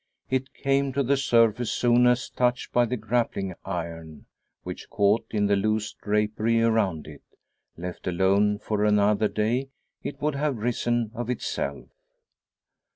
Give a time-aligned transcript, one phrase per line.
[0.31, 4.25] It came to the surface soon as touched by the grappling iron,
[4.63, 7.21] which caught in the loose drapery around it.
[7.77, 9.69] Left alone for another day
[10.01, 11.85] it would have risen of itself.